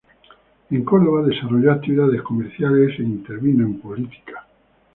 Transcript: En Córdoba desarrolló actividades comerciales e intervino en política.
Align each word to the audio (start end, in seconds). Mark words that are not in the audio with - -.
En 0.71 0.83
Córdoba 0.83 1.21
desarrolló 1.21 1.71
actividades 1.71 2.23
comerciales 2.23 2.97
e 2.97 3.03
intervino 3.03 3.63
en 3.67 3.79
política. 3.79 4.47